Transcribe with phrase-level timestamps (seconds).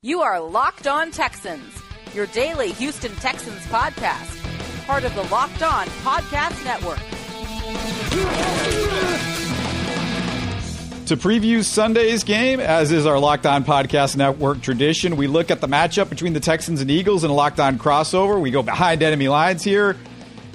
[0.00, 1.82] You are Locked On Texans,
[2.14, 7.00] your daily Houston Texans podcast, part of the Locked On Podcast Network.
[11.06, 15.60] To preview Sunday's game, as is our Locked On Podcast Network tradition, we look at
[15.60, 18.40] the matchup between the Texans and Eagles in a Locked On crossover.
[18.40, 19.96] We go behind enemy lines here.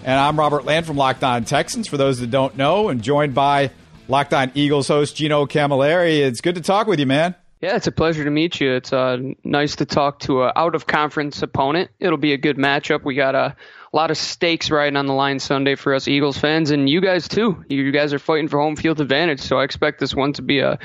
[0.06, 3.34] And I'm Robert Land from Locked On Texans, for those that don't know, and joined
[3.36, 3.72] by
[4.08, 6.20] Locked On Eagles host Gino Camilleri.
[6.20, 7.36] It's good to talk with you, man.
[7.64, 8.74] Yeah, it's a pleasure to meet you.
[8.74, 11.92] It's uh, nice to talk to an out of conference opponent.
[11.98, 13.06] It'll be a good matchup.
[13.06, 13.56] We got a
[13.94, 17.30] lot of stakes riding on the line Sunday for us Eagles fans, and you guys
[17.30, 17.64] too.
[17.70, 20.60] You guys are fighting for home field advantage, so I expect this one to be
[20.60, 20.78] a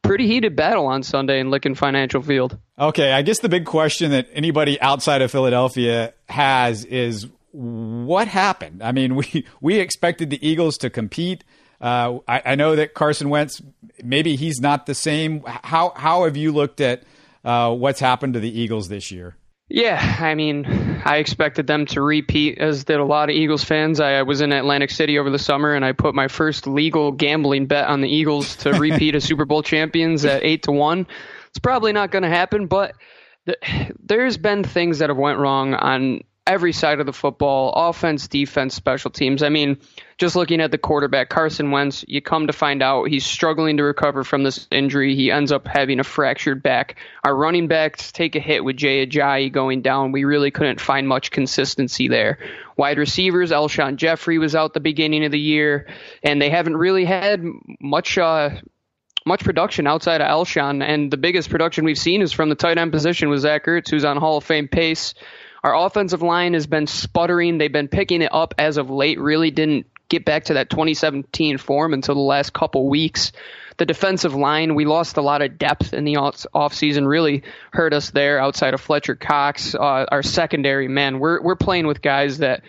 [0.00, 2.56] pretty heated battle on Sunday in Lincoln Financial Field.
[2.78, 8.82] Okay, I guess the big question that anybody outside of Philadelphia has is what happened?
[8.82, 11.44] I mean, we we expected the Eagles to compete.
[11.84, 13.60] Uh, I, I, know that Carson Wentz,
[14.02, 15.42] maybe he's not the same.
[15.44, 17.02] How how have you looked at
[17.44, 19.36] uh, what's happened to the Eagles this year?
[19.68, 20.64] Yeah, I mean,
[21.04, 24.00] I expected them to repeat, as did a lot of Eagles fans.
[24.00, 27.66] I, was in Atlantic City over the summer, and I put my first legal gambling
[27.66, 31.06] bet on the Eagles to repeat as Super Bowl champions at eight to one.
[31.48, 32.94] It's probably not going to happen, but
[33.44, 33.58] the,
[34.02, 38.74] there's been things that have went wrong on every side of the football offense, defense,
[38.74, 39.42] special teams.
[39.42, 39.78] I mean,
[40.18, 43.82] just looking at the quarterback, Carson Wentz, you come to find out he's struggling to
[43.82, 45.14] recover from this injury.
[45.14, 46.96] He ends up having a fractured back.
[47.24, 50.12] Our running backs take a hit with Jay Ajayi going down.
[50.12, 52.38] We really couldn't find much consistency there.
[52.76, 55.86] Wide receivers, Alshon Jeffery was out the beginning of the year,
[56.22, 57.42] and they haven't really had
[57.80, 58.18] much.
[58.18, 58.50] Uh,
[59.26, 62.76] much production outside of Alshon, and the biggest production we've seen is from the tight
[62.76, 65.14] end position with Zach Ertz, who's on Hall of Fame pace.
[65.64, 67.56] Our offensive line has been sputtering.
[67.56, 69.18] They've been picking it up as of late.
[69.18, 73.32] Really didn't get back to that 2017 form until the last couple weeks.
[73.78, 77.08] The defensive line, we lost a lot of depth in the off season.
[77.08, 78.38] Really hurt us there.
[78.38, 82.62] Outside of Fletcher Cox, uh, our secondary man, we're we're playing with guys that.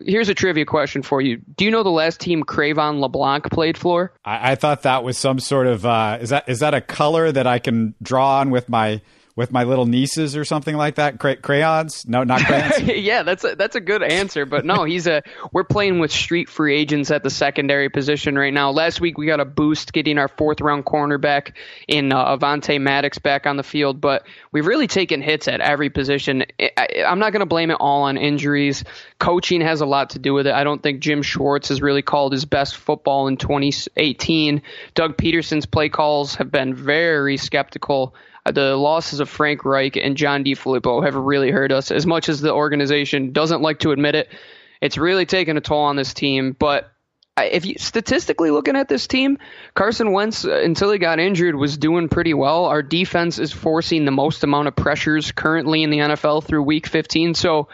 [0.00, 1.38] Here's a trivia question for you.
[1.38, 4.12] Do you know the last team Cre'Von LeBlanc played for?
[4.24, 7.32] I, I thought that was some sort of uh, is that is that a color
[7.32, 9.00] that I can draw on with my
[9.36, 11.20] with my little nieces or something like that.
[11.20, 12.06] Cray- crayons?
[12.08, 12.80] No, not crayons.
[12.80, 14.46] yeah, that's a, that's a good answer.
[14.46, 15.22] But no, he's a.
[15.52, 18.70] We're playing with street free agents at the secondary position right now.
[18.70, 21.52] Last week we got a boost getting our fourth round cornerback
[21.86, 25.90] in uh, Avonte Maddox back on the field, but we've really taken hits at every
[25.90, 26.44] position.
[26.58, 28.84] I, I'm not going to blame it all on injuries.
[29.18, 30.54] Coaching has a lot to do with it.
[30.54, 34.62] I don't think Jim Schwartz has really called his best football in 2018.
[34.94, 38.14] Doug Pederson's play calls have been very skeptical
[38.50, 41.90] the losses of Frank Reich and John DeFilippo have really hurt us.
[41.90, 44.28] As much as the organization doesn't like to admit it,
[44.80, 46.54] it's really taken a toll on this team.
[46.58, 46.90] But
[47.38, 49.38] if you statistically looking at this team,
[49.74, 52.66] Carson Wentz uh, until he got injured was doing pretty well.
[52.66, 56.86] Our defense is forcing the most amount of pressures currently in the NFL through Week
[56.86, 57.34] 15.
[57.34, 57.68] So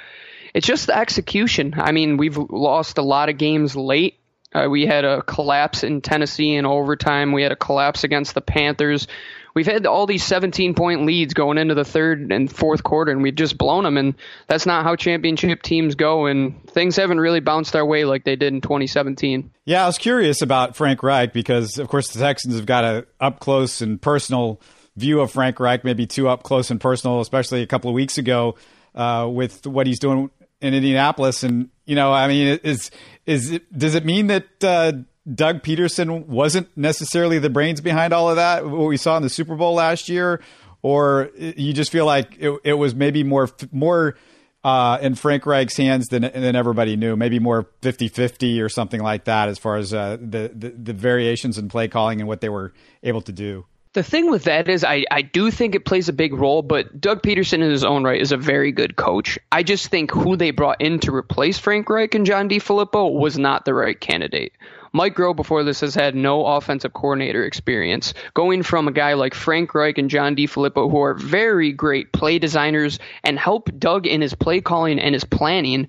[0.55, 1.75] it's just the execution.
[1.77, 4.19] I mean, we've lost a lot of games late.
[4.55, 7.33] Uh, we had a collapse in Tennessee in overtime.
[7.33, 9.07] We had a collapse against the Panthers
[9.55, 13.23] we've had all these 17 point leads going into the third and fourth quarter, and
[13.23, 13.97] we've just blown them.
[13.97, 14.15] And
[14.47, 16.27] that's not how championship teams go.
[16.27, 19.51] And things haven't really bounced our way like they did in 2017.
[19.65, 23.07] Yeah, I was curious about Frank Reich because, of course, the Texans have got a
[23.21, 24.61] up close and personal
[24.97, 28.19] view of Frank Reich, maybe too up close and personal, especially a couple of weeks
[28.19, 28.57] ago
[28.95, 30.31] uh, with what he's doing
[30.61, 31.43] in Indianapolis.
[31.43, 32.91] And you know, I mean, is
[33.27, 34.65] is it, does it mean that?
[34.65, 34.93] Uh,
[35.33, 39.29] Doug Pederson wasn't necessarily the brains behind all of that, what we saw in the
[39.29, 40.41] Super Bowl last year,
[40.81, 44.17] or you just feel like it, it was maybe more more
[44.65, 49.25] uh, in Frank Reich's hands than than everybody knew, maybe more 50-50 or something like
[49.25, 52.49] that, as far as uh, the, the the variations in play calling and what they
[52.49, 52.73] were
[53.03, 53.67] able to do.
[53.95, 56.99] The thing with that is, I, I do think it plays a big role, but
[56.99, 59.39] Doug Pederson in his own right is a very good coach.
[59.51, 63.37] I just think who they brought in to replace Frank Reich and John DeFilippo was
[63.37, 64.55] not the right candidate.
[64.95, 68.15] Mike Groh before this has had no offensive coordinator experience.
[68.33, 72.39] Going from a guy like Frank Reich and John DeFilippo, who are very great play
[72.39, 75.89] designers and help Doug in his play calling and his planning,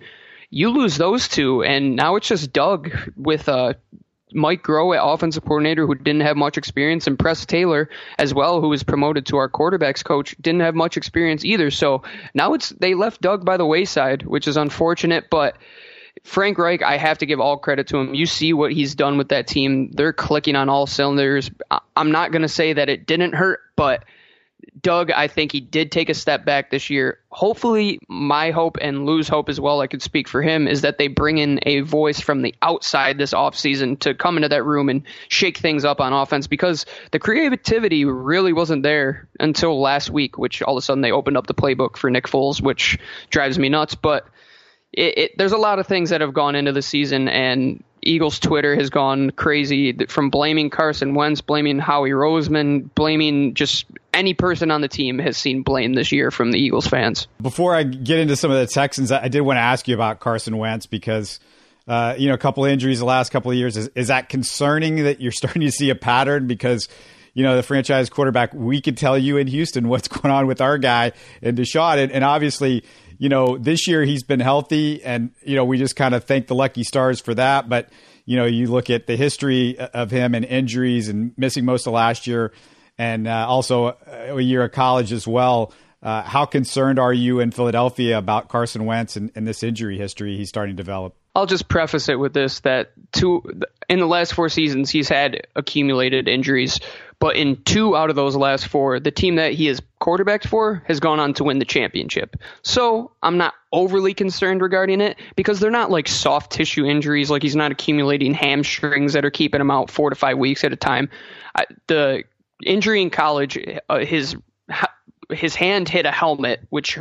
[0.49, 3.73] you lose those two, and now it's just Doug with uh,
[4.33, 8.69] Mike Groh, offensive coordinator, who didn't have much experience, and Press Taylor as well, who
[8.69, 11.71] was promoted to our quarterbacks coach, didn't have much experience either.
[11.71, 12.03] So
[12.33, 15.57] now it's they left Doug by the wayside, which is unfortunate, but
[16.24, 18.13] Frank Reich, I have to give all credit to him.
[18.13, 19.91] You see what he's done with that team.
[19.91, 21.51] They're clicking on all cylinders.
[21.95, 24.06] I'm not going to say that it didn't hurt, but
[24.81, 27.19] Doug, I think he did take a step back this year.
[27.29, 30.97] Hopefully, my hope and Lou's hope as well, I could speak for him, is that
[30.97, 34.89] they bring in a voice from the outside this offseason to come into that room
[34.89, 40.37] and shake things up on offense because the creativity really wasn't there until last week,
[40.37, 42.97] which all of a sudden they opened up the playbook for Nick Foles, which
[43.29, 43.95] drives me nuts.
[43.95, 44.27] But
[44.91, 48.39] it, it, there's a lot of things that have gone into the season, and Eagles
[48.39, 54.71] Twitter has gone crazy from blaming Carson Wentz, blaming Howie Roseman, blaming just any person
[54.71, 57.27] on the team has seen blame this year from the Eagles fans.
[57.41, 60.19] Before I get into some of the Texans, I did want to ask you about
[60.19, 61.39] Carson Wentz because.
[61.85, 63.75] Uh, you know, a couple injuries the last couple of years.
[63.75, 66.47] Is, is that concerning that you're starting to see a pattern?
[66.47, 66.88] Because
[67.33, 70.61] you know, the franchise quarterback, we could tell you in Houston what's going on with
[70.61, 71.11] our guy
[71.41, 71.97] and Deshaun.
[71.97, 72.83] And, and obviously,
[73.23, 76.47] you know, this year he's been healthy, and you know we just kind of thank
[76.47, 77.69] the lucky stars for that.
[77.69, 77.87] But
[78.25, 81.93] you know, you look at the history of him and injuries and missing most of
[81.93, 82.51] last year,
[82.97, 85.71] and uh, also a year of college as well.
[86.01, 90.35] Uh, how concerned are you in Philadelphia about Carson Wentz and, and this injury history
[90.35, 91.15] he's starting to develop?
[91.33, 93.41] I'll just preface it with this: that two
[93.87, 96.81] in the last four seasons he's had accumulated injuries,
[97.23, 100.83] but in two out of those last four, the team that he has quarterbacked for
[100.87, 102.35] has gone on to win the championship.
[102.63, 107.31] So I'm not overly concerned regarding it because they're not like soft tissue injuries.
[107.31, 110.73] Like he's not accumulating hamstrings that are keeping him out four to five weeks at
[110.73, 111.09] a time.
[111.55, 112.25] I, the
[112.61, 114.35] injury in college, uh, his
[115.29, 116.99] his hand hit a helmet, which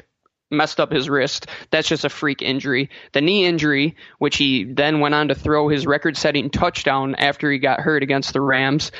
[0.52, 1.46] messed up his wrist.
[1.70, 2.90] That's just a freak injury.
[3.12, 7.50] The knee injury, which he then went on to throw his record setting touchdown after
[7.50, 8.92] he got hurt against the Rams,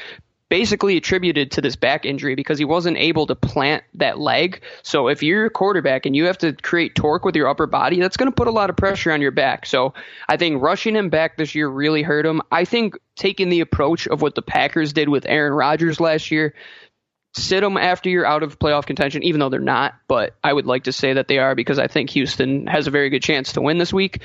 [0.53, 4.63] basically attributed to this back injury because he wasn't able to plant that leg.
[4.83, 7.99] So if you're a quarterback and you have to create torque with your upper body,
[7.99, 9.65] that's going to put a lot of pressure on your back.
[9.65, 9.95] So
[10.29, 12.43] I think rushing him back this year really hurt him.
[12.53, 16.53] I think taking the approach of what the Packers did with Aaron Rodgers last year,
[17.35, 19.95] sit them after you're out of playoff contention, even though they're not.
[20.07, 22.91] But I would like to say that they are because I think Houston has a
[22.91, 24.21] very good chance to win this week.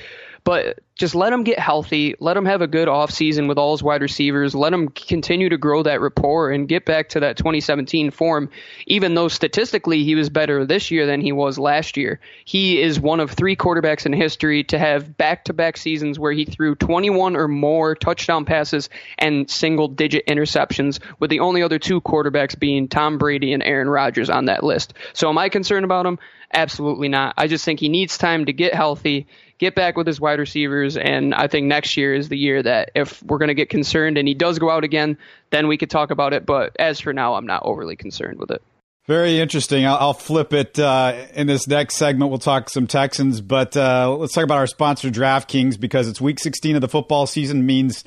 [0.48, 2.16] But just let him get healthy.
[2.22, 4.56] Let him have a good offseason with all his wide receivers.
[4.56, 8.50] Let him continue to grow that rapport and get back to that 2017 form.
[8.86, 12.98] Even though statistically he was better this year than he was last year, he is
[12.98, 16.76] one of three quarterbacks in history to have back to back seasons where he threw
[16.76, 22.58] 21 or more touchdown passes and single digit interceptions, with the only other two quarterbacks
[22.58, 24.94] being Tom Brady and Aaron Rodgers on that list.
[25.12, 26.20] So am I concerned about him?
[26.54, 27.34] Absolutely not.
[27.38, 29.28] I just think he needs time to get healthy
[29.60, 30.98] get back with his wide receivers.
[30.98, 34.18] And I think next year is the year that if we're going to get concerned
[34.18, 35.18] and he does go out again,
[35.50, 36.46] then we could talk about it.
[36.46, 38.62] But as for now, I'm not overly concerned with it.
[39.08, 39.86] Very interesting.
[39.86, 42.30] I'll, flip it uh, in this next segment.
[42.30, 46.40] We'll talk some Texans, but uh, let's talk about our sponsor, DraftKings, because it's week
[46.40, 47.66] 16 of the football season.
[47.66, 48.04] Means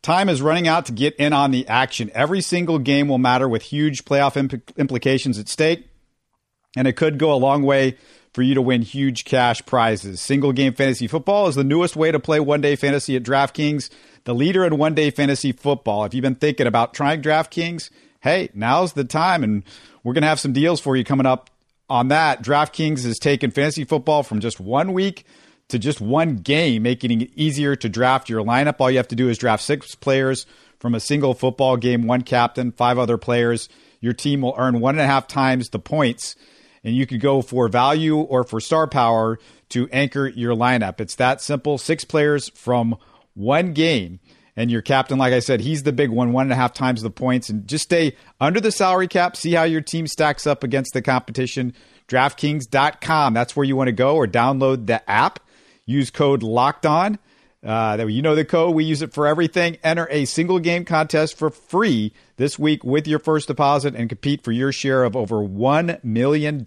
[0.00, 2.10] time is running out to get in on the action.
[2.14, 5.86] Every single game will matter with huge playoff imp- implications at stake,
[6.74, 7.98] and it could go a long way
[8.38, 10.20] for you to win huge cash prizes.
[10.20, 13.90] Single game fantasy football is the newest way to play one day fantasy at DraftKings,
[14.22, 16.04] the leader in one day fantasy football.
[16.04, 17.90] If you've been thinking about trying DraftKings,
[18.20, 19.64] hey, now's the time, and
[20.04, 21.50] we're going to have some deals for you coming up
[21.90, 22.40] on that.
[22.40, 25.26] DraftKings has taken fantasy football from just one week
[25.66, 28.76] to just one game, making it easier to draft your lineup.
[28.78, 30.46] All you have to do is draft six players
[30.78, 33.68] from a single football game, one captain, five other players.
[34.00, 36.36] Your team will earn one and a half times the points
[36.84, 39.38] and you could go for value or for star power
[39.70, 41.00] to anchor your lineup.
[41.00, 41.78] It's that simple.
[41.78, 42.96] Six players from
[43.34, 44.20] one game.
[44.56, 47.00] And your captain, like I said, he's the big one, one and a half times
[47.00, 47.48] the points.
[47.48, 51.02] And just stay under the salary cap, see how your team stacks up against the
[51.02, 51.74] competition.
[52.08, 55.38] DraftKings.com, that's where you want to go, or download the app.
[55.86, 57.18] Use code LOCKED ON.
[57.64, 58.74] Uh, you know the code.
[58.74, 59.78] We use it for everything.
[59.84, 64.42] Enter a single game contest for free this week with your first deposit and compete
[64.42, 66.64] for your share of over $1 million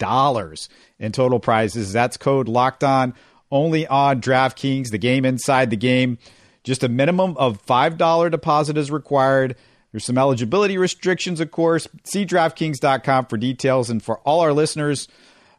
[1.00, 1.92] in total prizes.
[1.92, 3.16] That's code locked on
[3.52, 6.18] only on DraftKings, the game inside the game.
[6.64, 9.56] Just a minimum of $5 deposit is required.
[9.92, 11.88] There's some eligibility restrictions, of course.
[12.04, 13.90] See DraftKings.com for details.
[13.90, 15.08] And for all our listeners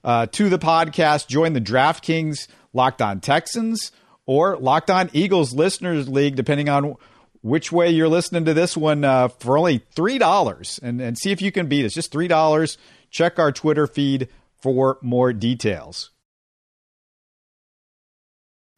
[0.04, 3.92] uh, to the podcast, join the DraftKings Locked On Texans
[4.24, 6.96] or Locked On Eagles Listeners League, depending on
[7.42, 10.82] which way you're listening to this one, uh, for only $3.
[10.82, 11.92] And, and see if you can beat us.
[11.92, 12.76] Just $3.
[13.10, 14.28] Check our Twitter feed
[14.60, 16.10] for more details.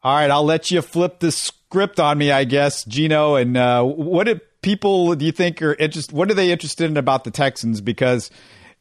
[0.03, 3.35] All right, I'll let you flip the script on me, I guess, Gino.
[3.35, 4.27] And uh, what
[4.61, 6.13] people do you think are interested?
[6.13, 7.81] What are they interested in about the Texans?
[7.81, 8.29] Because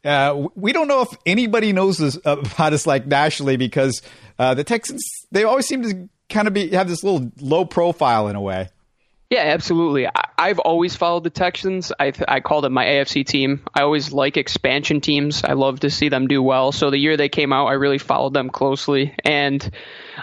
[0.04, 4.02] uh, we don't know if anybody knows this, about us like nationally because
[4.38, 8.28] uh, the Texans they always seem to kind of be have this little low profile
[8.28, 8.68] in a way.
[9.34, 10.06] Yeah, absolutely.
[10.06, 11.90] I, have always followed the Texans.
[11.98, 13.62] I, th- I called it my AFC team.
[13.74, 15.42] I always like expansion teams.
[15.42, 16.70] I love to see them do well.
[16.70, 19.12] So the year they came out, I really followed them closely.
[19.24, 19.68] And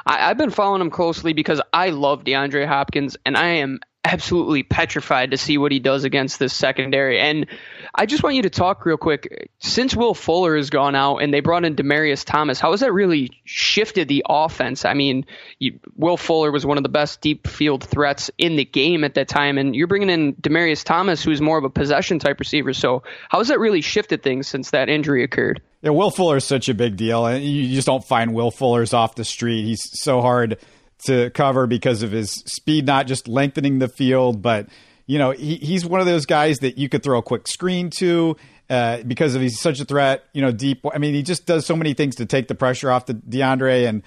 [0.06, 4.64] I, I've been following them closely because I love DeAndre Hopkins, and I am absolutely
[4.64, 7.20] petrified to see what he does against this secondary.
[7.20, 7.46] And
[7.94, 9.52] I just want you to talk real quick.
[9.60, 12.94] Since Will Fuller has gone out and they brought in Demaryius Thomas, how has that
[12.94, 14.86] really shifted the offense?
[14.86, 15.26] I mean,
[15.60, 19.14] you, Will Fuller was one of the best deep field threats in the game at
[19.16, 22.74] that time, and you're bringing in Demaryius Thomas, who's more of a possession type receiver.
[22.74, 25.62] So how has that really shifted things since that injury occurred?
[25.82, 28.94] Yeah, Will Fuller is such a big deal, and you just don't find Will Fuller's
[28.94, 29.64] off the street.
[29.64, 30.58] He's so hard
[31.06, 34.68] to cover because of his speed, not just lengthening the field, but
[35.08, 37.90] you know he, he's one of those guys that you could throw a quick screen
[37.98, 38.36] to
[38.72, 40.24] uh, because of he's such a threat.
[40.32, 40.86] You know, deep.
[40.92, 43.88] I mean, he just does so many things to take the pressure off the DeAndre,
[43.88, 44.02] and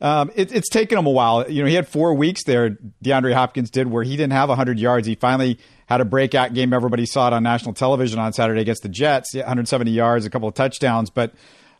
[0.00, 1.50] um, it, it's taken him a while.
[1.50, 2.78] You know, he had four weeks there.
[3.04, 5.08] DeAndre Hopkins did where he didn't have 100 yards.
[5.08, 6.72] He finally had a breakout game.
[6.72, 9.34] Everybody saw it on national television on Saturday against the Jets.
[9.34, 11.34] 170 yards, a couple of touchdowns, but.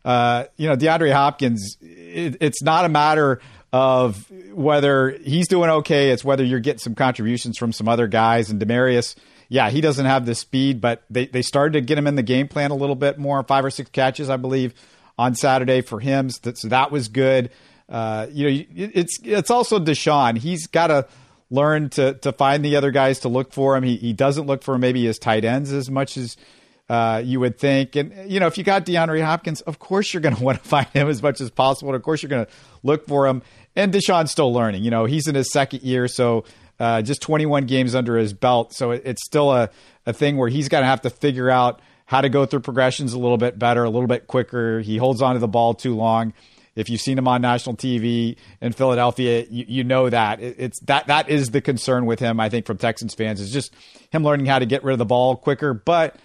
[0.04, 3.40] Uh, you know, DeAndre Hopkins, it, it's not a matter
[3.74, 6.10] of whether he's doing okay.
[6.10, 8.48] It's whether you're getting some contributions from some other guys.
[8.48, 9.16] And Demaryius,
[9.48, 12.22] yeah, he doesn't have the speed, but they, they started to get him in the
[12.22, 13.42] game plan a little bit more.
[13.42, 14.74] Five or six catches, I believe,
[15.18, 16.30] on Saturday for him.
[16.30, 17.50] So that was good.
[17.88, 20.38] Uh, you know, it's it's also Deshaun.
[20.38, 21.08] He's got to
[21.50, 23.82] learn to to find the other guys to look for him.
[23.82, 26.36] He he doesn't look for maybe his tight ends as much as
[26.88, 27.96] uh, you would think.
[27.96, 30.68] And, you know, if you got DeAndre Hopkins, of course you're going to want to
[30.68, 31.90] find him as much as possible.
[31.90, 32.52] And of course you're going to
[32.82, 33.42] look for him.
[33.76, 34.84] And Deshaun's still learning.
[34.84, 36.44] You know, he's in his second year, so
[36.78, 38.72] uh, just 21 games under his belt.
[38.74, 39.70] So it, it's still a,
[40.06, 43.12] a thing where he's going to have to figure out how to go through progressions
[43.12, 44.80] a little bit better, a little bit quicker.
[44.80, 46.32] He holds onto the ball too long.
[46.76, 50.80] If you've seen him on national TV in Philadelphia, you, you know that it, it's
[50.80, 52.40] that that is the concern with him.
[52.40, 53.72] I think from Texans fans is just
[54.10, 55.72] him learning how to get rid of the ball quicker.
[55.72, 56.16] But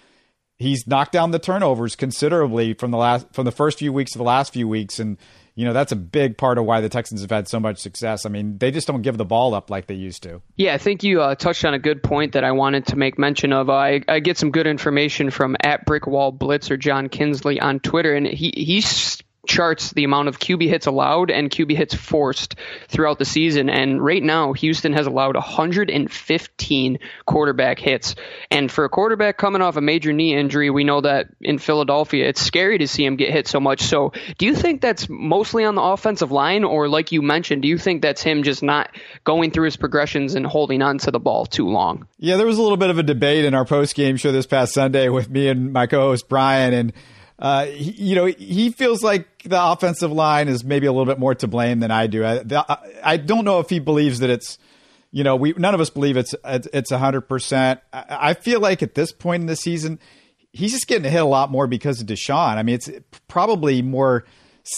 [0.58, 4.18] he's knocked down the turnovers considerably from the last from the first few weeks to
[4.18, 5.18] the last few weeks, and
[5.60, 8.24] you know that's a big part of why the Texans have had so much success.
[8.24, 10.40] I mean, they just don't give the ball up like they used to.
[10.56, 13.18] Yeah, I think you uh, touched on a good point that I wanted to make
[13.18, 13.68] mention of.
[13.68, 18.14] I, I get some good information from at Brickwall Blitz or John Kinsley on Twitter,
[18.14, 22.56] and he he's charts the amount of QB hits allowed and QB hits forced
[22.88, 23.68] throughout the season.
[23.70, 28.14] And right now, Houston has allowed 115 quarterback hits.
[28.50, 32.28] And for a quarterback coming off a major knee injury, we know that in Philadelphia,
[32.28, 33.82] it's scary to see him get hit so much.
[33.82, 37.68] So, do you think that's mostly on the offensive line, or like you mentioned, do
[37.68, 38.90] you think that's him just not
[39.24, 42.06] going through his progressions and holding on to the ball too long?
[42.18, 44.46] Yeah, there was a little bit of a debate in our post game show this
[44.46, 46.74] past Sunday with me and my co host Brian.
[46.74, 46.92] And
[47.40, 51.18] uh, he, you know, he feels like the offensive line is maybe a little bit
[51.18, 52.24] more to blame than I do.
[52.24, 54.58] I, the, I don't know if he believes that it's,
[55.10, 57.80] you know, we none of us believe it's it's hundred percent.
[57.92, 59.98] I feel like at this point in the season,
[60.52, 62.56] he's just getting hit a lot more because of Deshaun.
[62.56, 62.90] I mean, it's
[63.26, 64.24] probably more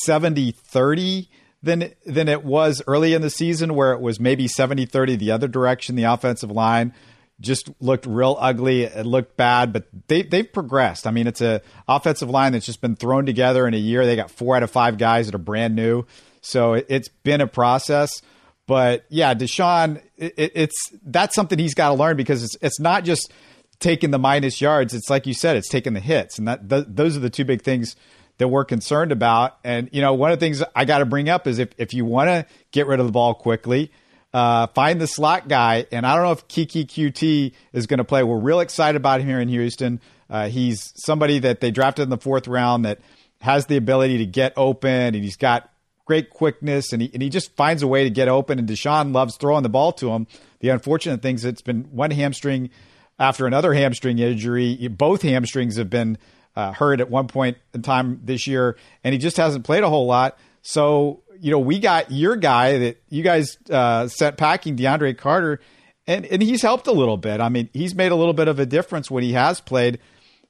[0.06, 1.28] 70-30
[1.62, 5.48] than than it was early in the season, where it was maybe 70-30 the other
[5.48, 6.94] direction, the offensive line
[7.42, 8.84] just looked real ugly.
[8.84, 11.06] It looked bad, but they they've progressed.
[11.06, 14.06] I mean, it's a offensive line that's just been thrown together in a year.
[14.06, 16.06] They got four out of five guys that are brand new,
[16.40, 18.22] so it, has been a process.
[18.66, 23.04] But yeah, Deshaun, it, it's that's something he's got to learn because it's it's not
[23.04, 23.32] just
[23.80, 24.94] taking the minus yards.
[24.94, 27.44] It's like you said, it's taking the hits, and that th- those are the two
[27.44, 27.96] big things
[28.38, 29.58] that we're concerned about.
[29.64, 31.92] And you know, one of the things I got to bring up is if if
[31.92, 33.90] you want to get rid of the ball quickly
[34.32, 38.04] uh, find the slot guy, and I don't know if Keke Coutee is going to
[38.04, 38.22] play.
[38.22, 40.00] We're real excited about him here in Houston.
[40.30, 43.00] Uh, he's somebody that they drafted in the fourth round that
[43.40, 45.68] has the ability to get open, and he's got
[46.06, 48.58] great quickness, and he, and he just finds a way to get open.
[48.58, 50.26] And Deshaun loves throwing the ball to him.
[50.60, 52.70] The unfortunate thing is it's been one hamstring
[53.18, 54.88] after another hamstring injury.
[54.88, 56.16] Both hamstrings have been
[56.56, 59.88] uh, hurt at one point in time this year, and he just hasn't played a
[59.88, 60.38] whole lot.
[60.62, 65.58] So you know, we got your guy that you guys uh, sent packing, DeAndre Carter,
[66.06, 67.40] and and he's helped a little bit.
[67.40, 69.98] I mean, he's made a little bit of a difference when he has played.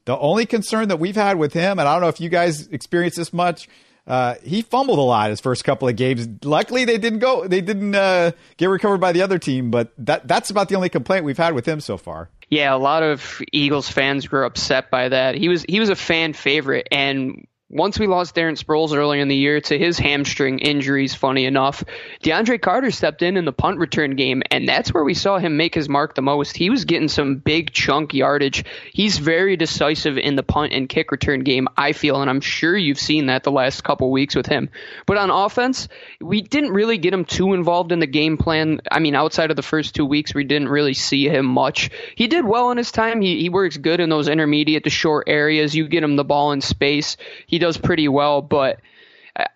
[0.04, 2.66] The only concern that we've had with him, and I don't know if you guys
[2.66, 3.68] experienced this much,
[4.06, 6.28] uh, he fumbled a lot his first couple of games.
[6.44, 9.70] Luckily, they didn't go, they didn't uh, get recovered by the other team.
[9.70, 12.28] But that that's about the only complaint we've had with him so far.
[12.50, 15.36] Yeah, a lot of Eagles fans were upset by that.
[15.36, 19.28] He was he was a fan favorite, and once we lost Darren Sproles early in
[19.28, 21.82] the year to his hamstring injuries, funny enough,
[22.22, 25.56] DeAndre Carter stepped in in the punt return game, and that's where we saw him
[25.56, 26.54] make his mark the most.
[26.54, 28.66] He was getting some big chunk yardage.
[28.92, 32.76] He's very decisive in the punt and kick return game, I feel, and I'm sure
[32.76, 34.68] you've seen that the last couple weeks with him.
[35.06, 35.88] But on offense,
[36.20, 38.82] we didn't really get him too involved in the game plan.
[38.90, 41.88] I mean, outside of the first two weeks, we didn't really see him much.
[42.16, 43.22] He did well in his time.
[43.22, 45.74] He, he works good in those intermediate to short areas.
[45.74, 47.16] You get him the ball in space.
[47.46, 48.80] He does pretty well, but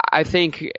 [0.01, 0.71] I think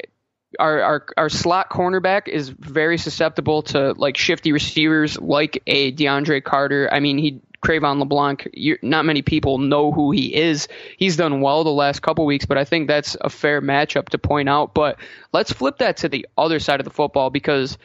[0.57, 6.41] our, our our slot cornerback is very susceptible to like shifty receivers like a DeAndre
[6.41, 6.89] Carter.
[6.89, 8.47] I mean, he Cre'Von LeBlanc.
[8.81, 10.69] not many people know who he is.
[10.95, 14.17] He's done well the last couple weeks, but I think that's a fair matchup to
[14.17, 14.73] point out.
[14.73, 14.97] But
[15.33, 17.77] let's flip that to the other side of the football because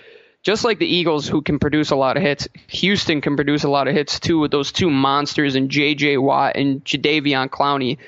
[0.45, 3.71] just like the Eagles, who can produce a lot of hits, Houston can produce a
[3.71, 6.19] lot of hits too with those two monsters and J.J.
[6.19, 7.99] Watt and Jadeveon Clowney.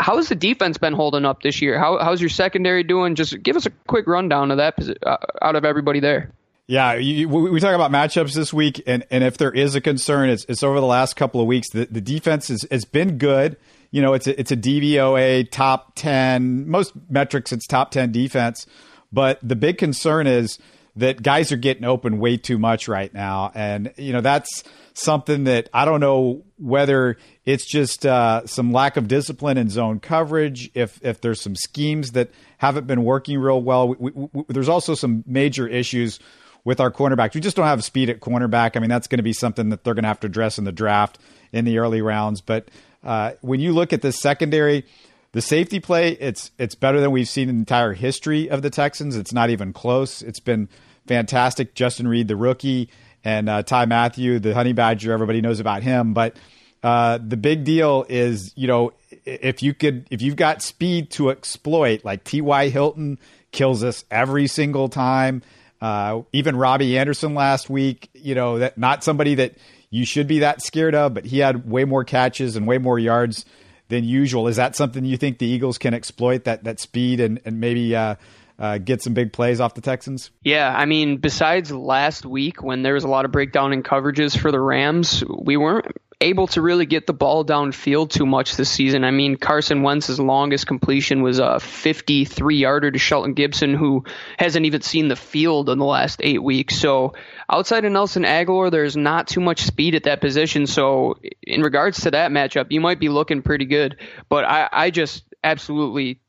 [0.00, 1.78] How has the defense been holding up this year?
[1.78, 3.14] How, how's your secondary doing?
[3.14, 4.74] Just give us a quick rundown of that
[5.04, 6.30] uh, out of everybody there.
[6.66, 10.30] Yeah, you, we talk about matchups this week, and, and if there is a concern,
[10.30, 11.68] it's, it's over the last couple of weeks.
[11.70, 13.58] The, the defense has, has been good.
[13.90, 18.66] You know, it's a, it's a DVOA top 10, most metrics, it's top 10 defense.
[19.12, 20.58] But the big concern is
[20.96, 23.52] that guys are getting open way too much right now.
[23.54, 24.64] And, you know, that's
[24.94, 30.00] something that I don't know whether it's just uh, some lack of discipline in zone
[30.00, 33.88] coverage, if if there's some schemes that haven't been working real well.
[33.88, 36.20] We, we, we, there's also some major issues
[36.64, 37.34] with our cornerbacks.
[37.34, 38.76] We just don't have speed at cornerback.
[38.76, 40.64] I mean, that's going to be something that they're going to have to address in
[40.64, 41.18] the draft
[41.52, 42.40] in the early rounds.
[42.40, 42.70] But
[43.02, 44.86] uh, when you look at the secondary,
[45.32, 48.70] the safety play, it's it's better than we've seen in the entire history of the
[48.70, 49.16] Texans.
[49.16, 50.22] It's not even close.
[50.22, 50.68] It's been
[51.06, 51.74] fantastic.
[51.74, 52.88] Justin Reid, the rookie,
[53.24, 55.12] and uh, Ty Mathieu, the Honey Badger.
[55.12, 56.36] Everybody knows about him, but
[56.82, 58.92] uh, the big deal is you know
[59.24, 62.68] if you could if you've got speed to exploit, like T.Y.
[62.68, 63.18] Hilton
[63.52, 65.42] kills us every single time.
[65.80, 69.54] Uh, even Robbie Anderson last week, you know, that not somebody that
[69.90, 72.98] you should be that scared of, but he had way more catches and way more
[72.98, 73.44] yards
[73.88, 74.48] than usual.
[74.48, 77.94] Is that something you think the Eagles can exploit that that speed and and maybe
[77.94, 78.16] uh,
[78.58, 80.30] uh, get some big plays off the Texans?
[80.42, 84.36] Yeah, I mean, besides last week when there was a lot of breakdown in coverages
[84.36, 85.86] for the Rams, we weren't
[86.20, 89.04] able to really get the ball downfield too much this season.
[89.04, 94.04] I mean, Carson Wentz's longest completion was a 53 yarder to Shelton Gibson, who
[94.38, 96.78] hasn't even seen the field in the last eight weeks.
[96.78, 97.14] So
[97.50, 100.66] outside of Nelson Agholor, there's not too much speed at that position.
[100.66, 103.96] So in regards to that matchup, you might be looking pretty good.
[104.28, 106.20] But I, I just absolutely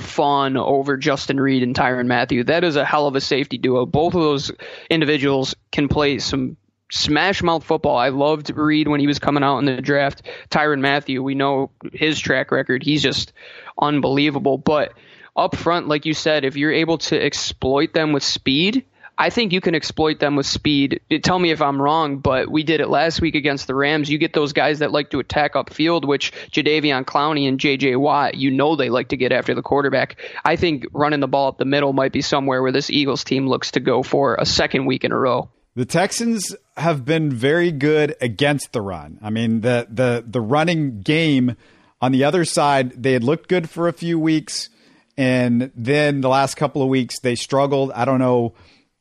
[0.00, 2.44] fawn over Justin Reid and Tyrann Mathieu.
[2.44, 3.86] That is a hell of a safety duo.
[3.86, 4.52] Both of those
[4.88, 6.56] individuals can play some
[6.90, 7.96] smash mouth football.
[7.96, 10.22] I loved Reid when he was coming out in the draft.
[10.50, 12.82] Tyrann Mathieu, we know his track record.
[12.82, 13.32] He's just
[13.80, 14.58] unbelievable.
[14.58, 14.92] But
[15.36, 18.84] up front, like you said, if you're able to exploit them with speed,
[19.20, 21.02] I think you can exploit them with speed.
[21.22, 24.08] Tell me if I'm wrong, but we did it last week against the Rams.
[24.08, 27.96] You get those guys that like to attack upfield, which Jadeveon Clowney and J.J.
[27.96, 30.16] Watt, you know they like to get after the quarterback.
[30.42, 33.46] I think running the ball up the middle might be somewhere where this Eagles team
[33.46, 35.50] looks to go for a second week in a row.
[35.74, 39.18] The Texans have been very good against the run.
[39.20, 41.56] I mean, the the the running game
[42.00, 44.70] on the other side, they had looked good for a few weeks,
[45.18, 47.92] and then the last couple of weeks they struggled.
[47.92, 48.54] I don't know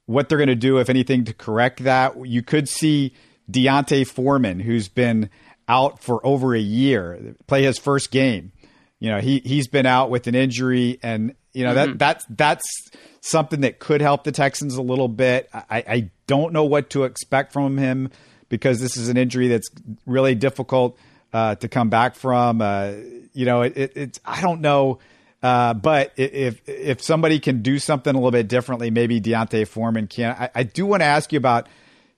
[0.10, 2.26] what they're going to do, if anything, to correct that.
[2.26, 3.14] You could see
[3.50, 5.30] D'Onta Foreman, who's been
[5.68, 8.52] out for over a year, play his first game.
[9.00, 11.92] You know, he he's been out with an injury, and you know mm-hmm.
[11.92, 12.90] that that's that's
[13.22, 15.48] something that could help the Texans a little bit.
[15.54, 18.10] I, I don't know what to expect from him
[18.50, 19.70] because this is an injury that's
[20.08, 20.98] really difficult
[21.34, 22.62] uh, to come back from.
[22.62, 22.94] Uh,
[23.34, 24.98] you know, it, it, it's I don't know,
[25.42, 30.08] uh, but if if somebody can do something a little bit differently, maybe D'Onta Foreman
[30.08, 30.36] can.
[30.38, 31.68] I, I do want to ask you about,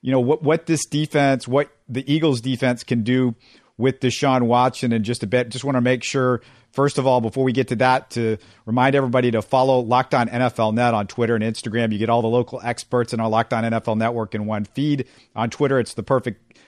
[0.02, 3.36] you know, what what this defense, what the Eagles defense can do
[3.78, 5.50] with Deshaun Watson in just a bit.
[5.50, 8.96] Just want to make sure First of all, before we get to that, to remind
[8.96, 11.92] everybody to follow Locked On NFL Net on Twitter and Instagram.
[11.92, 15.06] You get all the local experts in our Locked On NFL Network in one feed.
[15.36, 16.60] On Twitter, it's the perfect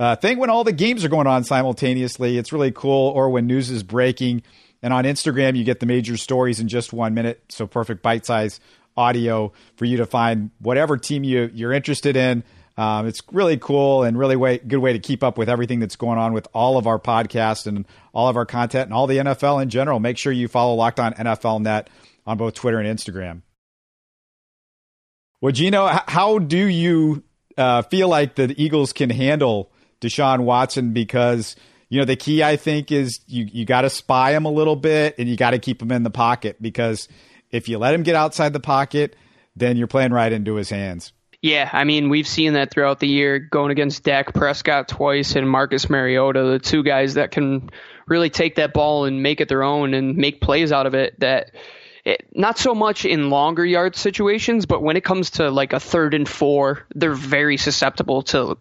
[0.00, 2.38] uh, thing when all the games are going on simultaneously.
[2.38, 4.42] It's really cool, or when news is breaking.
[4.82, 7.42] And on Instagram, you get the major stories in just one minute.
[7.48, 8.60] So perfect bite size
[8.96, 12.42] audio for you to find whatever team you, you're interested in.
[12.76, 15.96] Um, it's really cool and really way, good way to keep up with everything that's
[15.96, 19.18] going on with all of our podcasts and all of our content and all the
[19.18, 20.00] NFL in general.
[20.00, 21.90] Make sure you follow Locked On NFL Net
[22.26, 23.42] on both Twitter and Instagram.
[25.40, 27.24] Well, Gino, how do you
[27.58, 30.92] uh, feel like the Eagles can handle Deshaun Watson?
[30.92, 31.56] Because
[31.92, 34.76] you know, the key I think is you you got to spy him a little
[34.76, 37.06] bit and you got to keep him in the pocket because
[37.50, 39.14] if you let him get outside the pocket,
[39.56, 41.12] then you're playing right into his hands.
[41.42, 45.46] Yeah, I mean, we've seen that throughout the year going against Dak Prescott twice and
[45.46, 47.68] Marcus Mariota, the two guys that can
[48.06, 51.20] really take that ball and make it their own and make plays out of it
[51.20, 51.50] that
[52.06, 55.80] it, not so much in longer yard situations, but when it comes to like a
[55.80, 58.56] third and four, they're very susceptible to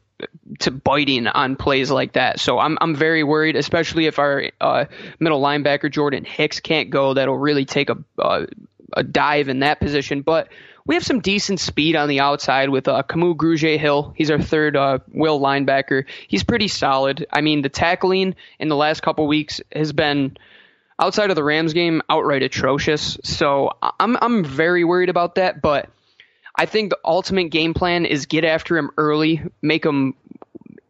[0.60, 2.40] to biting on plays like that.
[2.40, 4.86] So I'm I'm very worried, especially if our uh,
[5.20, 7.14] middle linebacker Jordan Hicks can't go.
[7.14, 8.46] That'll really take a uh,
[8.94, 10.50] a dive in that position, but
[10.86, 14.14] we have some decent speed on the outside with uh, Kamu Grugier Hill.
[14.16, 16.06] He's our third uh, will linebacker.
[16.28, 17.26] He's pretty solid.
[17.32, 20.38] I mean, the tackling in the last couple weeks has been
[21.00, 23.18] outside of the Rams game outright atrocious.
[23.24, 25.62] So I'm I'm very worried about that.
[25.62, 25.90] But
[26.56, 30.16] I think the ultimate game plan is get after him early, make him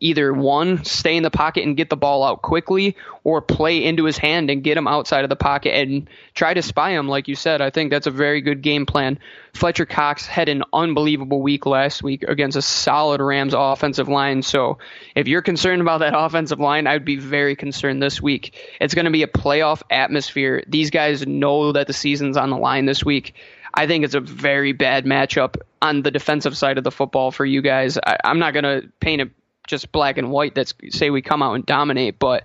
[0.02, 4.04] either one, stay in the pocket and get the ball out quickly, or play into
[4.04, 7.28] his hand and get him outside of the pocket and try to spy him, like
[7.28, 7.62] you said.
[7.62, 9.20] I think that's a very good game plan.
[9.54, 14.42] Fletcher Cox had an unbelievable week last week against a solid Rams offensive line.
[14.42, 14.80] So
[15.16, 18.56] if you're concerned about that offensive line, I'd be very concerned this week.
[18.82, 20.64] It's going to be a playoff atmosphere.
[20.68, 23.36] These guys know that the season's on the line this week.
[23.74, 27.46] I think it's a very bad matchup on the defensive side of the football for
[27.46, 27.98] you guys.
[27.98, 29.32] I, am not going to paint it
[29.68, 32.20] just black and white that's say we come out and dominate.
[32.20, 32.44] But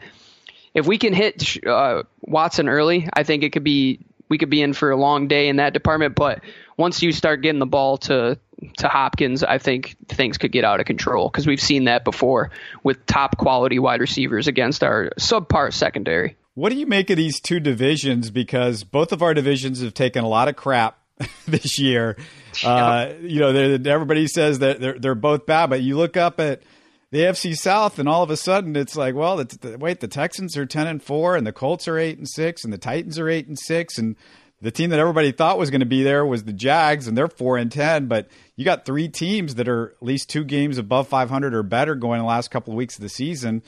[0.75, 4.63] if we can hit uh, Watson early, I think it could be we could be
[4.63, 6.15] in for a long day in that department.
[6.15, 6.43] But
[6.77, 8.39] once you start getting the ball to
[8.79, 12.51] to Hopkins, I think things could get out of control because we've seen that before
[12.83, 16.37] with top quality wide receivers against our subpar secondary.
[16.55, 18.31] What do you make of these two divisions?
[18.31, 20.99] Because both of our divisions have taken a lot of crap
[21.47, 22.17] this year.
[22.65, 26.63] Uh, you know, everybody says that they're, they're both bad, but you look up at
[27.11, 30.09] the AFC South, and all of a sudden it's like, well, the, the, wait, the
[30.09, 33.19] Texans are ten and four, and the Colts are eight and six, and the Titans
[33.19, 34.17] are eight and six, and
[34.61, 37.29] the team that everybody thought was going to be there was the Jags, and they're
[37.29, 38.07] four and ten.
[38.07, 41.63] But you got three teams that are at least two games above five hundred or
[41.63, 43.63] better going the last couple of weeks of the season.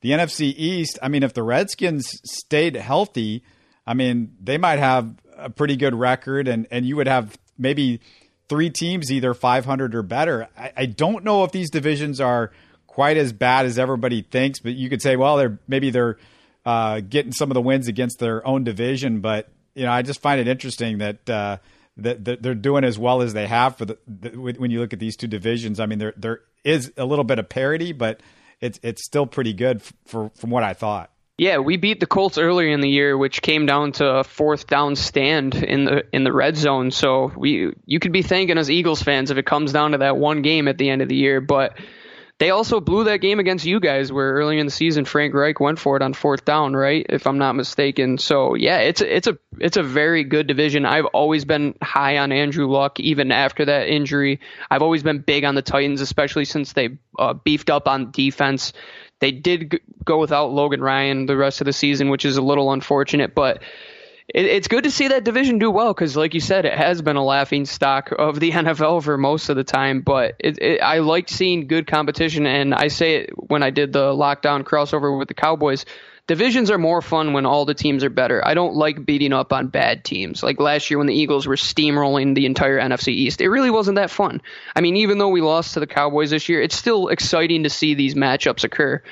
[0.00, 3.44] The NFC East, I mean, if the Redskins stayed healthy,
[3.86, 8.00] I mean, they might have a pretty good record, and and you would have maybe
[8.48, 10.48] three teams either 500 or better.
[10.56, 12.50] I, I don't know if these divisions are
[12.86, 14.58] quite as bad as everybody thinks.
[14.58, 16.18] But you could say, well, they're maybe they're
[16.64, 19.20] uh, getting some of the wins against their own division.
[19.20, 21.28] But you know, I just find it interesting that.
[21.28, 21.56] Uh,
[21.98, 24.98] that, they're doing as well as they have for the, the, when you look at
[24.98, 25.78] these two divisions.
[25.78, 28.20] I mean, there there is a little bit of parity, but
[28.62, 31.11] it's it's still pretty good for from what I thought.
[31.38, 34.66] Yeah, we beat the Colts earlier in the year, which came down to a fourth
[34.66, 36.90] down stand in the in the red zone.
[36.90, 40.16] So we you could be thanking us Eagles fans if it comes down to that
[40.16, 41.40] one game at the end of the year.
[41.40, 41.78] But
[42.38, 45.60] they also blew that game against you guys, where early in the season Frank Reich
[45.60, 47.06] went for it on fourth down, right?
[47.08, 48.18] If I'm not mistaken.
[48.18, 50.84] So yeah, it's it's a it's a very good division.
[50.84, 54.40] I've always been high on Andrew Luck, even after that injury.
[54.70, 58.72] I've always been big on the Titans, especially since they uh, beefed up on defense.
[59.22, 62.72] They did go without Logan Ryan the rest of the season, which is a little
[62.72, 63.62] unfortunate, but
[64.26, 67.02] it, it's good to see that division do well because, like you said, it has
[67.02, 70.00] been a laughing stock of the NFL for most of the time.
[70.00, 73.92] But it, it, I liked seeing good competition, and I say it when I did
[73.92, 75.84] the Locked On crossover with the Cowboys.
[76.28, 78.46] Divisions are more fun when all the teams are better.
[78.46, 80.42] I don't like beating up on bad teams.
[80.42, 83.40] Like last year when the Eagles were steamrolling the entire NFC East.
[83.40, 84.40] It really wasn't that fun.
[84.76, 87.70] I mean, even though we lost to the Cowboys this year, it's still exciting to
[87.70, 89.02] see these matchups occur.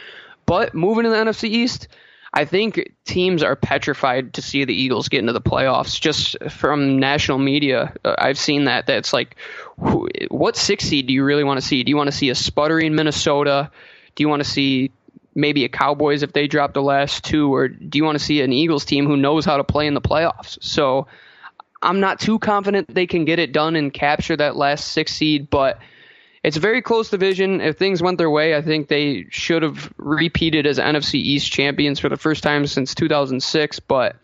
[0.47, 1.89] But moving to the NFC East,
[2.33, 6.01] I think teams are petrified to see the Eagles get into the playoffs.
[6.01, 8.87] Just from national media, uh, I've seen that.
[8.87, 9.37] That's like,
[9.77, 11.83] what six seed do you really want to see?
[11.83, 13.73] Do you want to see a sputtering Minnesota?
[14.15, 14.93] Do you want to see
[15.35, 18.41] maybe a Cowboys if they drop the last two, or do you want to see
[18.41, 20.59] an Eagles team who knows how to play in the playoffs?
[20.63, 21.07] So
[21.83, 25.49] I'm not too confident they can get it done and capture that last six seed,
[25.51, 25.79] but
[26.43, 27.61] it's a very close division.
[27.61, 31.99] If things went their way, I think they should have repeated as NFC East champions
[31.99, 33.81] for the first time since 2006.
[33.81, 34.17] But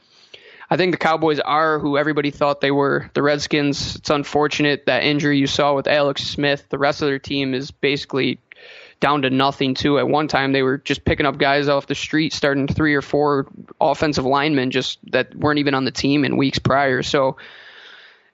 [0.71, 3.11] I think the Cowboys are who everybody thought they were.
[3.15, 6.65] The Redskins, it's unfortunate that injury you saw with Alex Smith.
[6.71, 8.39] The rest of their team is basically
[9.01, 9.99] down to nothing, too.
[9.99, 13.03] At one time, they were just picking up guys off the street, starting three or
[13.03, 13.47] four
[13.81, 17.03] offensive linemen just that weren't even on the team in weeks prior.
[17.03, 17.37] So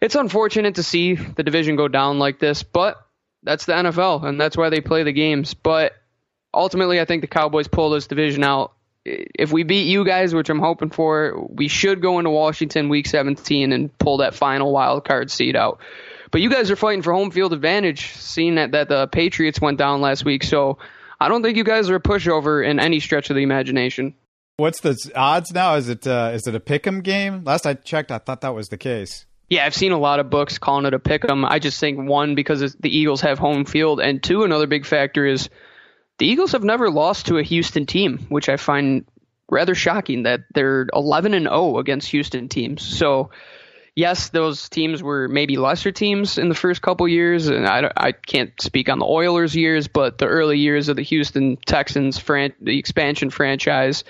[0.00, 3.06] it's unfortunate to see the division go down like this, but
[3.42, 5.54] that's the NFL, and that's why they play the games.
[5.54, 5.94] But
[6.52, 8.72] ultimately, I think the Cowboys pull this division out.
[9.04, 13.06] If we beat you guys, which I'm hoping for, we should go into Washington Week
[13.06, 15.80] 17 and pull that final wild card seed out.
[16.32, 19.78] But you guys are fighting for home field advantage, seeing that, that the Patriots went
[19.78, 20.42] down last week.
[20.42, 20.78] So
[21.20, 24.14] I don't think you guys are a pushover in any stretch of the imagination.
[24.56, 25.74] What's the odds now?
[25.74, 27.44] Is it uh, is it a pick'em game?
[27.44, 29.26] Last I checked, I thought that was the case.
[29.48, 31.46] Yeah, I've seen a lot of books calling it a pick'em.
[31.46, 35.26] I just think one because the Eagles have home field, and two another big factor
[35.26, 35.50] is
[36.18, 39.04] the Eagles have never lost to a Houston team, which I find
[39.50, 42.82] rather shocking that they're 11 and 0 against Houston teams.
[42.82, 43.30] So
[43.94, 48.12] yes, those teams were maybe lesser teams in the first couple years, and I, I
[48.12, 52.54] can't speak on the Oilers years, but the early years of the Houston Texans, fran-
[52.60, 54.04] the expansion franchise.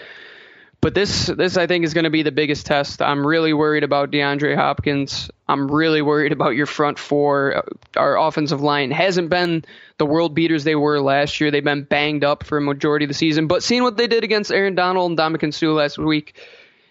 [0.80, 3.02] But this, this I think is going to be the biggest test.
[3.02, 5.30] I'm really worried about DeAndre Hopkins.
[5.48, 7.62] I'm really worried about your front four.
[7.96, 9.64] Our offensive line hasn't been
[9.98, 11.52] the world beaters they were last year.
[11.52, 13.46] They've been banged up for a majority of the season.
[13.46, 16.34] But seeing what they did against Aaron Donald and Ndamukong Suh last week,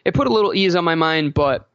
[0.05, 1.33] it put a little ease on my mind.
[1.33, 1.67] But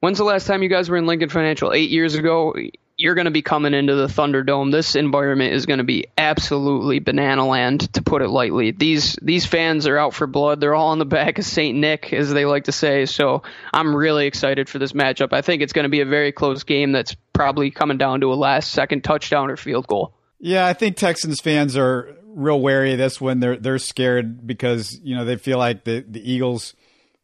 [0.00, 1.72] When's the last time you guys were in Lincoln Financial?
[1.72, 2.54] Eight years ago.
[3.00, 4.72] You're going to be coming into the Thunderdome.
[4.72, 8.72] This environment is going to be absolutely banana land, to put it lightly.
[8.72, 10.60] These these fans are out for blood.
[10.60, 13.06] They're all on the back of Saint Nick, as they like to say.
[13.06, 15.32] So I'm really excited for this matchup.
[15.32, 16.90] I think it's going to be a very close game.
[16.90, 20.12] That's probably coming down to a last second touchdown or field goal.
[20.40, 23.38] Yeah, I think Texans fans are real wary of this one.
[23.38, 26.74] They're they're scared because you know they feel like the the Eagles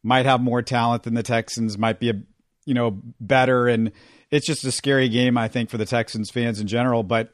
[0.03, 2.21] might have more talent than the Texans, might be a
[2.65, 3.67] you know, better.
[3.67, 3.91] And
[4.31, 7.03] it's just a scary game, I think, for the Texans fans in general.
[7.03, 7.33] But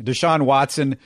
[0.00, 0.98] Deshaun Watson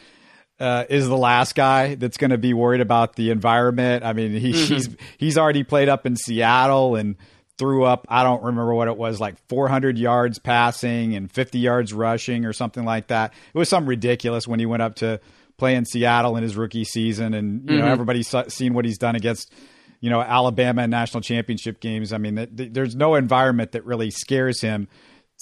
[0.61, 4.05] uh, is the last guy that's going to be worried about the environment.
[4.05, 4.75] I mean, he, mm-hmm.
[4.75, 7.17] he's he's already played up in Seattle and
[7.59, 8.07] threw up.
[8.09, 12.53] I don't remember what it was like 400 yards passing and 50 yards rushing or
[12.53, 13.33] something like that.
[13.53, 15.21] It was something ridiculous when he went up to
[15.57, 17.85] play in Seattle in his rookie season, and you mm-hmm.
[17.85, 19.53] know everybody's seen what he's done against
[20.01, 22.13] you know, Alabama national championship games.
[22.13, 24.89] I mean, th- th- there's no environment that really scares him.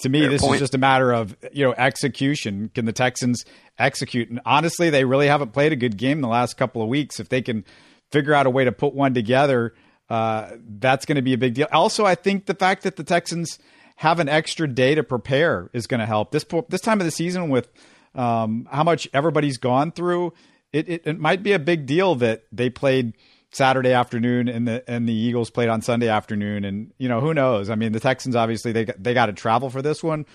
[0.03, 0.55] To me, Fair this point.
[0.57, 2.71] is just a matter of you know execution.
[2.75, 3.45] Can the Texans
[3.79, 4.29] execute?
[4.29, 7.19] And honestly, they really haven't played a good game the last couple of weeks.
[7.19, 7.65] If they can
[8.13, 9.75] figure out a way to put one together,
[10.11, 11.67] uh, that's going to be a big deal.
[11.73, 13.59] Also, I think the fact that the Texans
[13.97, 16.31] have an extra day to prepare is going to help.
[16.31, 17.71] This this time of the season with
[18.15, 20.33] um, how much everybody's gone through,
[20.73, 23.15] it, it, it might be a big deal that they played
[23.51, 26.65] Saturday afternoon and the and the Eagles played on Sunday afternoon.
[26.65, 27.71] And you know who knows?
[27.71, 30.27] I mean the Texans obviously they they got to travel for this one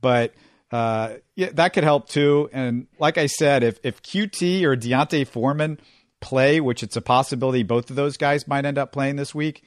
[0.00, 0.32] but
[0.72, 2.48] uh, yeah, that could help too.
[2.52, 5.78] And like I said if if Coutee or D'Onta Foreman
[6.20, 9.64] play which it's a possibility both of those guys might end up playing this week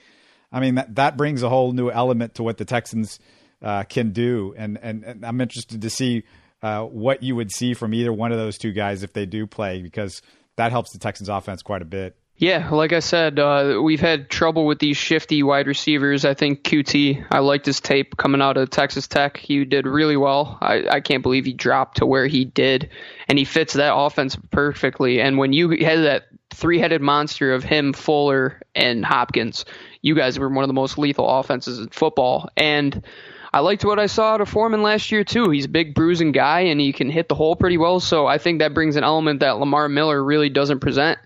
[0.52, 3.20] I mean that that brings a whole new element to what the Texans
[3.63, 4.54] uh, can do.
[4.56, 6.24] And, and, and I'm interested to see
[6.62, 9.48] uh, what you would see from either one of those two guys if they do
[9.48, 10.22] play because
[10.58, 14.29] that helps the Texans offense quite a bit yeah, like I said, uh, we've had
[14.29, 16.25] trouble with these shifty wide receivers.
[16.25, 19.38] I think Coutee, I liked his tape coming out of Texas Tech.
[19.38, 20.58] He did really well.
[20.60, 22.89] I, I can't believe he dropped to where he did,
[23.29, 25.21] and he fits that offense perfectly.
[25.21, 29.63] And when you had that three headed monster of him, Fuller, and Hopkins,
[30.01, 32.49] you guys were one of the most lethal offenses in football.
[32.58, 33.06] And
[33.53, 35.49] I liked what I saw out of Foreman last year too.
[35.49, 38.01] He's a big bruising guy and he can hit the hole pretty well.
[38.01, 41.19] So I think that brings an element that Lamar Miller really doesn't present.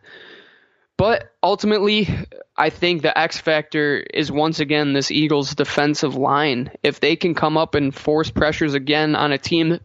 [0.97, 2.09] But ultimately,
[2.57, 6.71] I think the X factor is once again this Eagles defensive line.
[6.81, 9.79] If they can come up and force pressures again on a team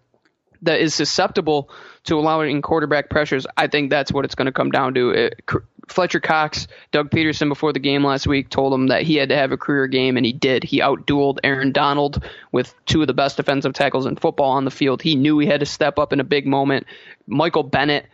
[0.62, 1.68] that is susceptible
[2.05, 5.11] to allowing quarterback pressures, I think that's what it's going to come down to.
[5.11, 5.42] Uh, it,
[5.88, 9.37] Fletcher Cox, Doug Pederson before the game last week told him that he had to
[9.37, 10.64] have a career game, and he did.
[10.64, 14.70] He outdueled Aaron Donald with two of the best defensive tackles in football on the
[14.70, 15.03] field.
[15.03, 16.87] He knew he had to step up in a big moment.
[17.27, 18.07] Michael Bennett,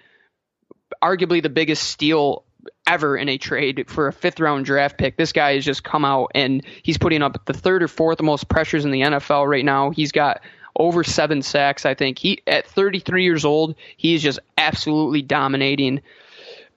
[1.02, 2.44] arguably the biggest steal
[2.86, 5.16] ever in a trade for a fifth round draft pick.
[5.16, 8.48] This guy has just come out and he's putting up the third or fourth most
[8.48, 9.90] pressures in the NFL right now.
[9.90, 10.40] He's got
[10.74, 12.18] over seven sacks, I think.
[12.18, 16.00] He at 33 years old, he's just absolutely dominating.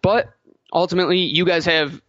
[0.02, 0.32] But
[0.74, 2.02] ultimately, you guys have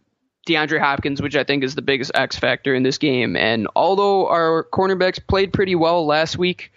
[0.47, 3.35] DeAndre Hopkins, which I think is the biggest X factor in this game.
[3.35, 6.71] And although our cornerbacks played pretty well last week,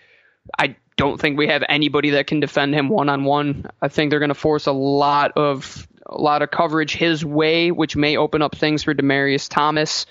[0.58, 3.66] I don't think we have anybody that can defend him one on one.
[3.82, 7.70] I think they're going to force a lot of a lot of coverage his way,
[7.70, 10.06] which may open up things for Demaryius Thomas.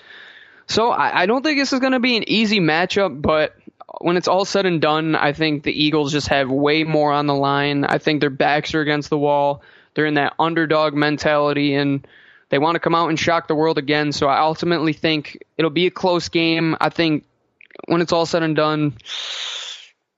[0.66, 3.56] So I, I don't think this is going to be an easy matchup, but
[4.00, 7.26] when it's all said and done, I think the Eagles just have way more on
[7.26, 7.84] the line.
[7.84, 9.62] I think their backs are against the wall.
[9.94, 12.06] They're in that underdog mentality, and
[12.50, 14.12] they want to come out and shock the world again.
[14.12, 16.76] So I ultimately think it'll be a close game.
[16.80, 17.24] I think
[17.86, 18.94] when it's all said and done,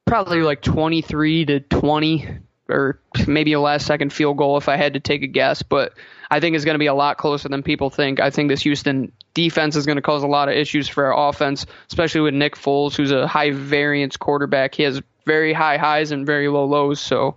[0.06, 2.38] probably like 23 to 20
[2.68, 5.94] or maybe a last second field goal if I had to take a guess, but
[6.30, 8.20] I think it's going to be a lot closer than people think.
[8.20, 11.28] I think this Houston defense is going to cause a lot of issues for our
[11.28, 14.74] offense, especially with Nick Foles, who's a high variance quarterback.
[14.74, 17.36] He has very high highs and very low lows, so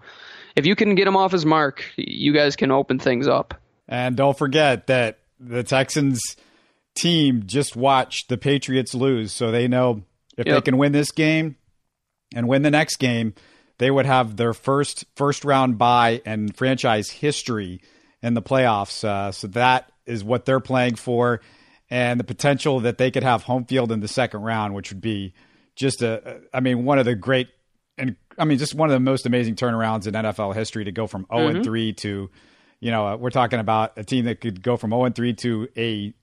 [0.56, 3.54] if you can get him off his mark, you guys can open things up.
[3.88, 6.20] And don't forget that the Texans
[6.96, 10.04] team just watched the Patriots lose, so they know
[10.38, 10.56] if yep.
[10.56, 11.56] they can win this game
[12.34, 13.34] and win the next game,
[13.82, 17.82] they would have their first first round bye and franchise history
[18.22, 19.04] in the playoffs.
[19.04, 21.42] Uh, so that is what they're playing for,
[21.90, 25.02] and the potential that they could have home field in the second round, which would
[25.02, 25.34] be
[25.76, 27.48] just a, I mean, one of the great,
[27.98, 31.08] and I mean, just one of the most amazing turnarounds in NFL history to go
[31.08, 31.56] from 0 mm-hmm.
[31.56, 32.30] and 3 to,
[32.82, 35.34] you know, uh, we're talking about a team that could go from 0 and 3
[35.34, 36.14] to a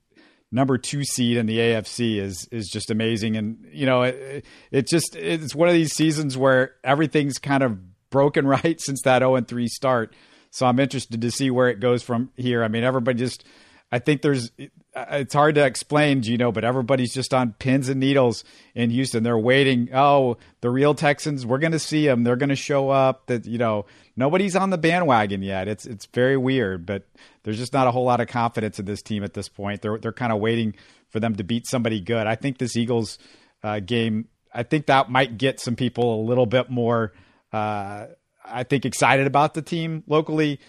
[0.51, 3.37] number two seed in the AFC is is just amazing.
[3.37, 7.77] And you know, it, it just it's one of these seasons where everything's kind of
[8.09, 10.15] broken right since that 0 and 3 start.
[10.51, 12.63] So I'm interested to see where it goes from here.
[12.63, 13.45] I mean, everybody just
[13.91, 14.51] I think there's
[14.95, 18.43] it's hard to explain, Gino, but everybody's just on pins and needles
[18.75, 19.23] in Houston.
[19.23, 19.89] They're waiting.
[19.93, 22.23] Oh, the real Texans, we're going to see them.
[22.23, 23.27] They're going to show up.
[23.27, 23.85] That you know,
[24.15, 25.67] nobody's on the bandwagon yet.
[25.67, 27.07] It's it's very weird, but
[27.49, 29.81] there's just not a whole lot of confidence in this team at this point.
[29.81, 30.75] They're they're kind of waiting
[31.09, 32.27] for them to beat somebody good.
[32.27, 33.17] I think this Eagles
[33.63, 37.13] uh, game, I think that might get some people a little bit more.
[37.51, 38.05] Uh,
[38.45, 40.59] I think excited about the team locally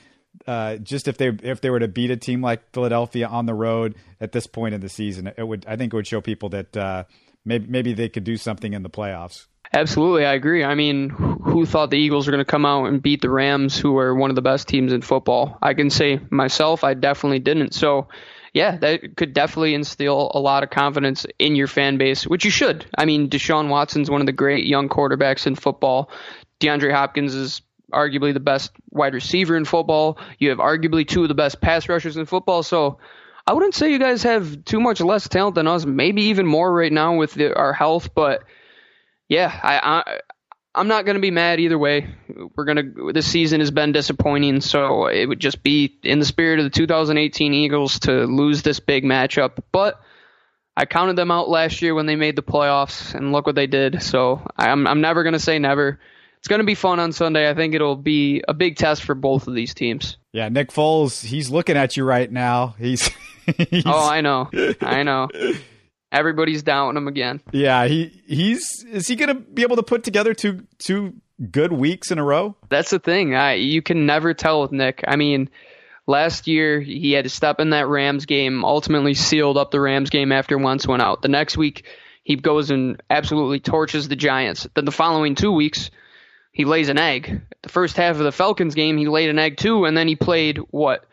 [0.46, 3.54] uh, just if they if they were to beat a team like Philadelphia on the
[3.54, 6.48] road at this point in the season, it would I think it would show people
[6.50, 7.04] that uh,
[7.44, 9.46] maybe maybe they could do something in the playoffs.
[9.72, 10.64] Absolutely, I agree.
[10.64, 13.78] I mean, who thought the Eagles were going to come out and beat the Rams,
[13.78, 15.58] who are one of the best teams in football?
[15.62, 17.72] I can say myself, I definitely didn't.
[17.74, 18.08] So,
[18.52, 22.50] yeah, that could definitely instill a lot of confidence in your fan base, which you
[22.50, 22.84] should.
[22.98, 26.10] I mean, Deshaun Watson's one of the great young quarterbacks in football.
[26.58, 30.18] DeAndre Hopkins is arguably the best wide receiver in football.
[30.38, 32.64] You have arguably two of the best pass rushers in football.
[32.64, 32.98] So
[33.46, 35.84] I wouldn't say you guys have too much less talent than us.
[35.86, 38.14] Maybe even more right now with the, our health.
[38.14, 38.42] But
[39.30, 40.18] yeah, I, I
[40.74, 42.06] I'm not going to be mad either way.
[42.54, 46.58] We're to this season has been disappointing, so it would just be in the spirit
[46.58, 49.60] of the 2018 Eagles to lose this big matchup.
[49.72, 50.00] But
[50.76, 53.68] I counted them out last year when they made the playoffs, and look what they
[53.68, 54.02] did.
[54.02, 56.00] So I'm I'm never going to say never
[56.40, 57.48] it's going to be fun on Sunday.
[57.48, 60.16] I think it'll be a big test for both of these teams.
[60.32, 62.74] Yeah, Nick Foles, he's looking at you right now.
[62.78, 63.10] He's,
[63.68, 63.84] he's...
[63.84, 64.48] Oh, I know.
[64.80, 65.28] I know.
[66.12, 67.40] Everybody's doubting him again.
[67.52, 71.14] Yeah, he he's is he going to be able to put together two two
[71.50, 72.56] good weeks in a row?
[72.68, 73.34] That's the thing.
[73.34, 75.04] I you can never tell with Nick.
[75.06, 75.50] I mean,
[76.06, 80.10] last year he had to step in that Rams game, ultimately sealed up the Rams
[80.10, 81.22] game after Wentz went out.
[81.22, 81.86] The next week
[82.24, 84.66] he goes and absolutely torches the Giants.
[84.74, 85.90] Then the following two weeks
[86.52, 87.42] he lays an egg.
[87.62, 90.16] The first half of the Falcons game, he laid an egg too, and then he
[90.16, 91.04] played what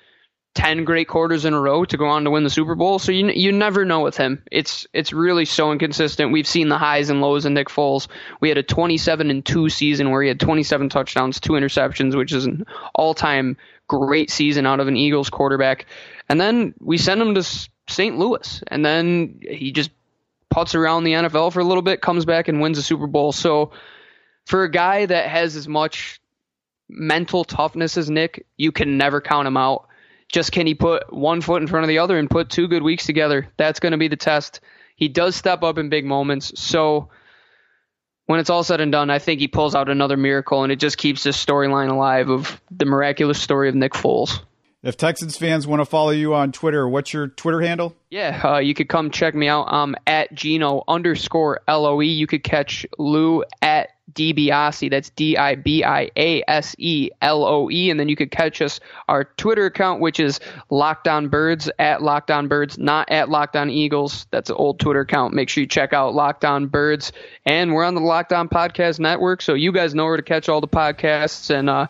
[0.53, 2.99] ten great quarters in a row to go on to win the Super Bowl.
[2.99, 4.43] So you you never know with him.
[4.51, 6.31] It's it's really so inconsistent.
[6.31, 8.07] We've seen the highs and lows in Nick Foles.
[8.39, 12.33] We had a 27 and two season where he had 27 touchdowns, two interceptions, which
[12.33, 13.57] is an all time
[13.87, 15.85] great season out of an Eagles quarterback.
[16.29, 17.43] And then we send him to
[17.87, 18.17] St.
[18.17, 19.91] Louis, and then he just
[20.49, 23.31] puts around the NFL for a little bit, comes back and wins a Super Bowl.
[23.31, 23.71] So
[24.45, 26.19] for a guy that has as much
[26.89, 29.87] mental toughness as Nick, you can never count him out.
[30.29, 32.83] Just can he put one foot in front of the other and put two good
[32.83, 33.47] weeks together?
[33.57, 34.59] That's going to be the test.
[34.95, 36.59] He does step up in big moments.
[36.59, 37.09] So
[38.25, 40.79] when it's all said and done, I think he pulls out another miracle and it
[40.79, 44.41] just keeps this storyline alive of the miraculous story of Nick Foles.
[44.83, 47.95] If Texans fans want to follow you on Twitter, what's your Twitter handle?
[48.09, 49.65] Yeah, uh, you could come check me out.
[49.69, 52.01] I'm at Gino underscore LOE.
[52.01, 54.89] You could catch Lou at DiBiase.
[54.89, 57.89] That's D I B I A S E L O E.
[57.89, 60.39] And then you could catch us our Twitter account, which is
[60.69, 64.27] Locked On Birds at Locked On Birds, not at Locked On Eagles.
[64.31, 65.33] That's an old Twitter account.
[65.33, 67.11] Make sure you check out Locked On Birds.
[67.45, 70.49] And we're on the Locked On Podcast Network, so you guys know where to catch
[70.49, 71.49] all the podcasts.
[71.49, 71.87] And uh,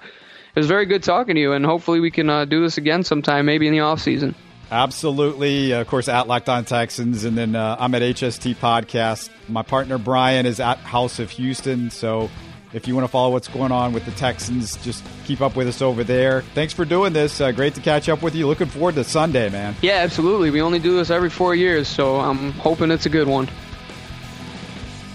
[0.55, 3.03] it was very good talking to you, and hopefully we can uh, do this again
[3.03, 4.33] sometime, maybe in the off season.
[4.71, 5.71] Absolutely.
[5.71, 7.23] Of course, at Locked On Texans.
[7.23, 9.29] And then uh, I'm at HST Podcast.
[9.47, 11.89] My partner, Brian, is at House of Houston.
[11.89, 12.29] So
[12.73, 15.67] if you want to follow what's going on with the Texans, just keep up with
[15.67, 16.41] us over there.
[16.53, 17.39] Thanks for doing this.
[17.39, 18.45] Uh, great to catch up with you.
[18.47, 19.75] Looking forward to Sunday, man.
[19.81, 20.51] Yeah, absolutely.
[20.51, 23.47] We only do this every four years, so I'm hoping it's a good one.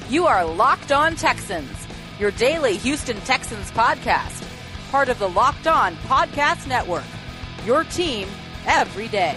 [0.08, 1.86] You are Locked On Texans,
[2.18, 4.46] your daily Houston Texans podcast,
[4.90, 7.04] part of the Locked On Podcast Network.
[7.64, 8.28] Your team
[8.66, 9.36] every day.